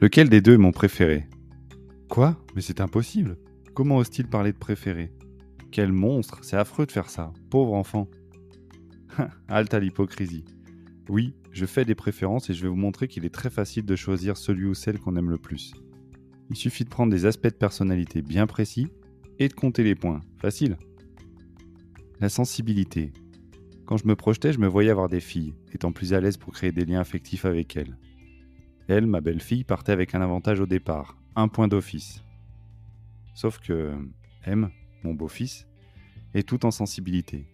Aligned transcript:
Lequel 0.00 0.28
des 0.28 0.40
deux 0.40 0.54
est 0.54 0.58
mon 0.58 0.70
préféré? 0.70 1.26
Quoi? 2.08 2.40
Mais 2.54 2.60
c'est 2.60 2.80
impossible. 2.80 3.36
Comment 3.74 3.96
ose-t-il 3.96 4.28
parler 4.28 4.52
de 4.52 4.56
préféré? 4.56 5.10
Quel 5.72 5.90
monstre 5.90 6.38
C'est 6.42 6.56
affreux 6.56 6.86
de 6.86 6.92
faire 6.92 7.10
ça. 7.10 7.32
Pauvre 7.50 7.74
enfant. 7.74 8.08
Halte 9.48 9.74
à 9.74 9.80
l'hypocrisie. 9.80 10.44
Oui, 11.08 11.34
je 11.50 11.66
fais 11.66 11.84
des 11.84 11.96
préférences 11.96 12.48
et 12.48 12.54
je 12.54 12.62
vais 12.62 12.68
vous 12.68 12.76
montrer 12.76 13.08
qu'il 13.08 13.24
est 13.24 13.34
très 13.34 13.50
facile 13.50 13.86
de 13.86 13.96
choisir 13.96 14.36
celui 14.36 14.66
ou 14.66 14.74
celle 14.74 15.00
qu'on 15.00 15.16
aime 15.16 15.30
le 15.30 15.38
plus. 15.38 15.72
Il 16.48 16.54
suffit 16.54 16.84
de 16.84 16.90
prendre 16.90 17.10
des 17.10 17.26
aspects 17.26 17.48
de 17.48 17.54
personnalité 17.54 18.22
bien 18.22 18.46
précis 18.46 18.86
et 19.40 19.48
de 19.48 19.52
compter 19.52 19.82
les 19.82 19.96
points. 19.96 20.20
Facile. 20.36 20.76
La 22.20 22.28
sensibilité. 22.28 23.12
Quand 23.84 23.96
je 23.96 24.06
me 24.06 24.14
projetais, 24.14 24.52
je 24.52 24.60
me 24.60 24.68
voyais 24.68 24.90
avoir 24.90 25.08
des 25.08 25.18
filles, 25.18 25.54
étant 25.72 25.90
plus 25.90 26.14
à 26.14 26.20
l'aise 26.20 26.36
pour 26.36 26.52
créer 26.52 26.70
des 26.70 26.84
liens 26.84 27.00
affectifs 27.00 27.44
avec 27.44 27.76
elles. 27.76 27.96
Elle, 28.88 29.06
ma 29.06 29.20
belle-fille, 29.20 29.64
partait 29.64 29.92
avec 29.92 30.14
un 30.14 30.22
avantage 30.22 30.60
au 30.60 30.66
départ, 30.66 31.18
un 31.36 31.48
point 31.48 31.68
d'office. 31.68 32.24
Sauf 33.34 33.58
que 33.58 33.92
M, 34.44 34.70
mon 35.04 35.12
beau-fils, 35.12 35.68
est 36.32 36.48
tout 36.48 36.64
en 36.64 36.70
sensibilité. 36.70 37.46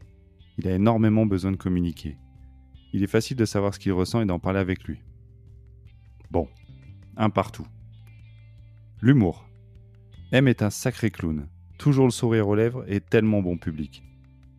Il 0.59 0.69
a 0.69 0.75
énormément 0.77 1.27
besoin 1.27 1.51
de 1.51 1.57
communiquer. 1.57 2.17
Il 2.93 3.03
est 3.03 3.09
facile 3.09 3.37
de 3.37 3.45
savoir 3.45 3.75
ce 3.75 3.81
qu'il 3.81 3.93
ressent 3.93 4.21
et 4.21 4.27
d'en 4.27 4.39
parler 4.39 4.61
avec 4.61 4.85
lui. 4.85 5.01
Bon, 6.31 6.49
un 7.17 7.31
partout. 7.31 7.67
L'humour. 9.03 9.49
M 10.31 10.47
est 10.47 10.63
un 10.63 10.71
sacré 10.71 11.11
clown, 11.11 11.49
toujours 11.79 12.07
le 12.07 12.13
sourire 12.13 12.47
aux 12.47 12.55
lèvres 12.55 12.85
et 12.87 13.01
tellement 13.01 13.43
bon 13.43 13.59
public. 13.59 14.05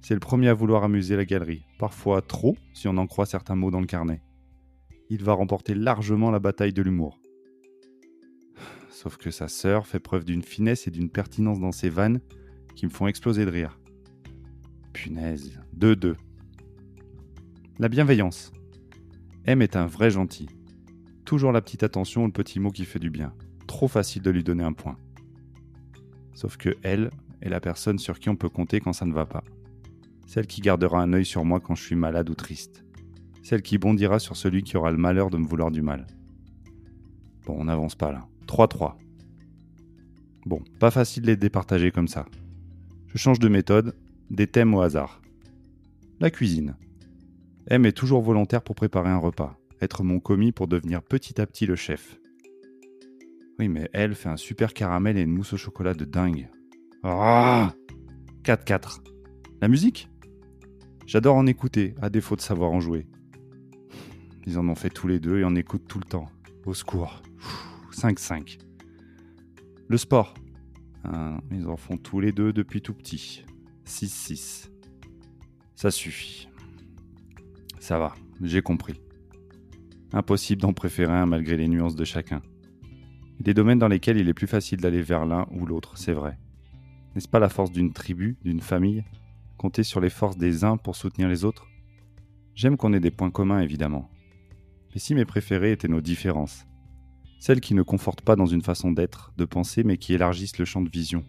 C'est 0.01 0.13
le 0.13 0.19
premier 0.19 0.49
à 0.49 0.53
vouloir 0.53 0.83
amuser 0.83 1.15
la 1.15 1.25
galerie, 1.25 1.65
parfois 1.79 2.21
trop 2.21 2.57
si 2.73 2.89
on 2.89 2.97
en 2.97 3.07
croit 3.07 3.25
certains 3.25 3.55
mots 3.55 3.71
dans 3.71 3.79
le 3.79 3.87
carnet. 3.87 4.21
Il 5.09 5.23
va 5.23 5.33
remporter 5.33 5.75
largement 5.75 6.31
la 6.31 6.39
bataille 6.39 6.73
de 6.73 6.81
l'humour. 6.81 7.19
Sauf 8.89 9.17
que 9.17 9.29
sa 9.29 9.47
sœur 9.47 9.85
fait 9.85 9.99
preuve 9.99 10.25
d'une 10.25 10.41
finesse 10.41 10.87
et 10.87 10.91
d'une 10.91 11.09
pertinence 11.09 11.59
dans 11.59 11.71
ses 11.71 11.89
vannes 11.89 12.21
qui 12.75 12.85
me 12.85 12.91
font 12.91 13.07
exploser 13.07 13.45
de 13.45 13.51
rire. 13.51 13.79
Punaise, 14.93 15.59
2-2. 15.77 16.15
La 17.77 17.89
bienveillance. 17.89 18.51
M 19.45 19.61
est 19.61 19.75
un 19.75 19.85
vrai 19.85 20.09
gentil. 20.09 20.47
Toujours 21.23 21.51
la 21.51 21.61
petite 21.61 21.83
attention 21.83 22.23
ou 22.23 22.27
le 22.27 22.31
petit 22.31 22.59
mot 22.59 22.71
qui 22.71 22.85
fait 22.85 22.99
du 22.99 23.09
bien. 23.09 23.33
Trop 23.67 23.87
facile 23.87 24.21
de 24.21 24.31
lui 24.31 24.43
donner 24.43 24.63
un 24.63 24.73
point. 24.73 24.97
Sauf 26.33 26.57
que 26.57 26.77
elle 26.81 27.09
est 27.41 27.49
la 27.49 27.59
personne 27.59 27.99
sur 27.99 28.17
qui 28.17 28.29
on 28.29 28.35
peut 28.35 28.49
compter 28.49 28.79
quand 28.79 28.93
ça 28.93 29.05
ne 29.05 29.13
va 29.13 29.25
pas. 29.25 29.43
Celle 30.25 30.47
qui 30.47 30.61
gardera 30.61 31.01
un 31.01 31.13
œil 31.13 31.25
sur 31.25 31.45
moi 31.45 31.59
quand 31.59 31.75
je 31.75 31.83
suis 31.83 31.95
malade 31.95 32.29
ou 32.29 32.33
triste. 32.33 32.84
Celle 33.45 33.61
qui 33.61 33.77
bondira 33.77 34.17
sur 34.17 34.35
celui 34.35 34.63
qui 34.63 34.75
aura 34.75 34.89
le 34.89 34.97
malheur 34.97 35.29
de 35.29 35.37
me 35.37 35.45
vouloir 35.45 35.69
du 35.69 35.83
mal. 35.83 36.07
Bon, 37.45 37.55
on 37.59 37.65
n'avance 37.65 37.93
pas 37.93 38.11
là. 38.11 38.27
3-3. 38.47 38.95
Bon, 40.47 40.63
pas 40.79 40.89
facile 40.89 41.21
de 41.21 41.27
les 41.27 41.37
départager 41.37 41.91
comme 41.91 42.07
ça. 42.07 42.25
Je 43.05 43.19
change 43.19 43.37
de 43.37 43.47
méthode, 43.47 43.95
des 44.31 44.47
thèmes 44.47 44.73
au 44.73 44.81
hasard. 44.81 45.21
La 46.19 46.31
cuisine. 46.31 46.75
M 47.67 47.85
est 47.85 47.91
toujours 47.91 48.23
volontaire 48.23 48.63
pour 48.63 48.73
préparer 48.73 49.11
un 49.11 49.19
repas, 49.19 49.59
être 49.79 50.01
mon 50.01 50.19
commis 50.19 50.51
pour 50.51 50.67
devenir 50.67 51.03
petit 51.03 51.39
à 51.39 51.45
petit 51.45 51.67
le 51.67 51.75
chef. 51.75 52.19
Oui, 53.59 53.69
mais 53.69 53.91
elle 53.93 54.15
fait 54.15 54.29
un 54.29 54.37
super 54.37 54.73
caramel 54.73 55.19
et 55.19 55.21
une 55.21 55.31
mousse 55.31 55.53
au 55.53 55.57
chocolat 55.57 55.93
de 55.93 56.05
dingue. 56.05 56.49
Ah 57.03 57.75
4-4. 58.41 59.01
La 59.61 59.67
musique? 59.67 60.09
J'adore 61.05 61.35
en 61.35 61.45
écouter, 61.45 61.93
à 62.01 62.09
défaut 62.09 62.35
de 62.35 62.41
savoir 62.41 62.71
en 62.71 62.79
jouer. 62.79 63.05
Ils 64.45 64.59
en 64.59 64.67
ont 64.67 64.75
fait 64.75 64.89
tous 64.89 65.07
les 65.07 65.19
deux 65.19 65.39
et 65.39 65.43
en 65.43 65.55
écoutent 65.55 65.87
tout 65.87 65.99
le 65.99 66.05
temps. 66.05 66.29
Au 66.65 66.73
secours. 66.73 67.21
5-5. 67.91 68.59
Le 69.87 69.97
sport. 69.97 70.33
Hein, 71.03 71.39
ils 71.51 71.67
en 71.67 71.77
font 71.77 71.97
tous 71.97 72.19
les 72.19 72.31
deux 72.31 72.53
depuis 72.53 72.81
tout 72.81 72.93
petit. 72.93 73.43
6-6. 73.85 74.69
Ça 75.75 75.91
suffit. 75.91 76.47
Ça 77.79 77.99
va, 77.99 78.15
j'ai 78.41 78.61
compris. 78.61 79.01
Impossible 80.13 80.61
d'en 80.61 80.73
préférer 80.73 81.13
un 81.13 81.25
malgré 81.25 81.57
les 81.57 81.67
nuances 81.67 81.95
de 81.95 82.05
chacun. 82.05 82.41
Des 83.39 83.53
domaines 83.53 83.79
dans 83.79 83.87
lesquels 83.87 84.17
il 84.17 84.29
est 84.29 84.33
plus 84.33 84.47
facile 84.47 84.79
d'aller 84.79 85.01
vers 85.01 85.25
l'un 85.25 85.45
ou 85.51 85.65
l'autre, 85.65 85.97
c'est 85.97 86.13
vrai. 86.13 86.39
N'est-ce 87.13 87.27
pas 87.27 87.39
la 87.39 87.49
force 87.49 87.71
d'une 87.71 87.93
tribu, 87.93 88.37
d'une 88.43 88.61
famille 88.61 89.03
Compter 89.57 89.83
sur 89.83 90.01
les 90.01 90.09
forces 90.09 90.37
des 90.37 90.63
uns 90.63 90.77
pour 90.77 90.95
soutenir 90.95 91.27
les 91.27 91.45
autres? 91.45 91.67
J'aime 92.55 92.77
qu'on 92.77 92.93
ait 92.93 92.99
des 92.99 93.11
points 93.11 93.31
communs, 93.31 93.59
évidemment. 93.59 94.09
Mais 94.95 94.99
si 94.99 95.13
mes 95.13 95.25
préférés 95.25 95.73
étaient 95.73 95.87
nos 95.87 96.01
différences? 96.01 96.65
Celles 97.39 97.61
qui 97.61 97.75
ne 97.75 97.83
confortent 97.83 98.21
pas 98.21 98.35
dans 98.35 98.47
une 98.47 98.63
façon 98.63 98.91
d'être, 98.91 99.31
de 99.37 99.45
penser, 99.45 99.83
mais 99.83 99.97
qui 99.97 100.13
élargissent 100.13 100.57
le 100.57 100.65
champ 100.65 100.81
de 100.81 100.89
vision. 100.89 101.23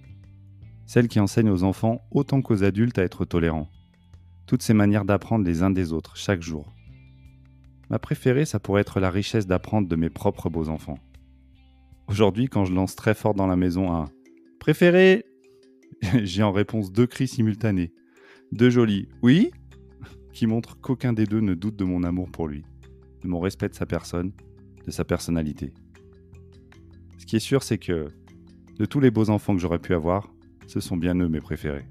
Celles 0.87 1.09
qui 1.09 1.21
enseignent 1.21 1.51
aux 1.51 1.65
enfants 1.65 2.07
autant 2.11 2.41
qu'aux 2.41 2.65
adultes 2.65 2.99
à 2.99 3.03
être 3.03 3.27
tolérants 3.27 3.69
toutes 4.47 4.63
ces 4.63 4.75
manières 4.75 5.05
d'apprendre 5.05 5.45
les 5.45 5.63
uns 5.63 5.71
des 5.71 5.93
autres 5.93 6.17
chaque 6.17 6.41
jour. 6.41 6.73
Ma 7.91 7.99
préférée, 7.99 8.45
ça 8.45 8.61
pourrait 8.61 8.81
être 8.81 9.01
la 9.01 9.11
richesse 9.11 9.47
d'apprendre 9.47 9.89
de 9.89 9.97
mes 9.97 10.11
propres 10.11 10.49
beaux 10.49 10.69
enfants. 10.69 10.99
Aujourd'hui, 12.09 12.49
quand 12.49 12.65
je 12.65 12.73
lance 12.73 12.95
très 12.95 13.15
fort 13.15 13.35
dans 13.35 13.47
la 13.47 13.57
maison 13.57 13.93
un 13.93 14.07
préféré, 14.61 15.25
j'ai 16.23 16.43
en 16.43 16.53
réponse 16.53 16.93
deux 16.93 17.07
cris 17.07 17.29
simultanés, 17.29 17.93
deux 18.53 18.71
jolis 18.71 19.09
oui, 19.23 19.51
qui 20.33 20.47
montrent 20.47 20.81
qu'aucun 20.81 21.13
des 21.13 21.27
deux 21.27 21.41
ne 21.41 21.55
doute 21.55 21.77
de 21.77 21.85
mon 21.85 22.05
amour 22.05 22.31
pour 22.31 22.47
lui, 22.47 22.65
mon 23.27 23.41
respect 23.41 23.69
de 23.69 23.75
sa 23.75 23.87
personne, 23.87 24.33
de 24.87 24.91
sa 24.91 25.05
personnalité. 25.05 25.73
Ce 27.19 27.27
qui 27.27 27.37
est 27.37 27.41
sûr, 27.41 27.63
c'est 27.63 27.79
que 27.79 28.09
de 28.79 28.85
tous 28.85 29.01
les 29.01 29.11
beaux 29.11 29.31
enfants 29.31 29.55
que 29.55 29.61
j'aurais 29.61 29.79
pu 29.79 29.95
avoir, 29.95 30.33
ce 30.67 30.81
sont 30.81 30.97
bien 30.97 31.15
eux 31.17 31.29
mes 31.29 31.41
préférés. 31.41 31.87